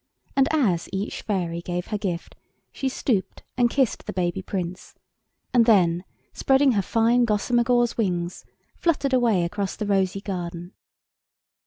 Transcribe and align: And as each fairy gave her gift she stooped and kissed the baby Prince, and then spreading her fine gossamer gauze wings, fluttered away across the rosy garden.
And 0.35 0.47
as 0.49 0.89
each 0.91 1.21
fairy 1.21 1.61
gave 1.61 1.85
her 1.89 1.97
gift 1.99 2.33
she 2.71 2.89
stooped 2.89 3.43
and 3.55 3.69
kissed 3.69 4.07
the 4.07 4.13
baby 4.13 4.41
Prince, 4.41 4.95
and 5.53 5.67
then 5.67 6.05
spreading 6.33 6.71
her 6.71 6.81
fine 6.81 7.23
gossamer 7.23 7.63
gauze 7.63 7.99
wings, 7.99 8.43
fluttered 8.75 9.13
away 9.13 9.43
across 9.43 9.75
the 9.75 9.85
rosy 9.85 10.19
garden. 10.21 10.73